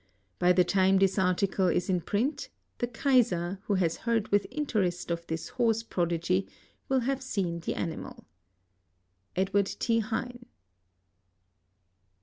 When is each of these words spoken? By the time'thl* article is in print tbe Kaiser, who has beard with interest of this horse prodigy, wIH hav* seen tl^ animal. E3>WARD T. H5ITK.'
By 0.39 0.51
the 0.51 0.63
time'thl* 0.65 1.23
article 1.23 1.67
is 1.67 1.87
in 1.87 2.01
print 2.01 2.49
tbe 2.79 2.91
Kaiser, 2.91 3.59
who 3.65 3.75
has 3.75 3.99
beard 3.99 4.29
with 4.29 4.47
interest 4.49 5.11
of 5.11 5.27
this 5.27 5.49
horse 5.49 5.83
prodigy, 5.83 6.47
wIH 6.89 7.03
hav* 7.03 7.21
seen 7.21 7.61
tl^ 7.61 7.77
animal. 7.77 8.25
E3>WARD 9.37 9.77
T. 9.77 10.01
H5ITK.' 10.01 10.41